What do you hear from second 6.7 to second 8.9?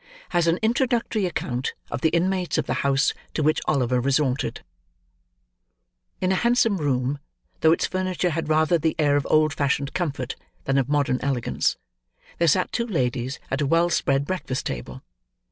room: though its furniture had rather